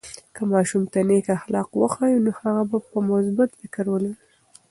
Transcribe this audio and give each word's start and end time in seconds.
که 0.35 0.41
ماشوم 0.51 0.83
ته 0.91 0.99
نیک 1.07 1.27
اخلاق 1.37 1.69
وښیو، 1.81 2.23
نو 2.25 2.31
هغه 2.39 2.63
به 2.69 2.77
مثبت 3.09 3.49
فکر 3.59 3.85
ولري. 3.89 4.13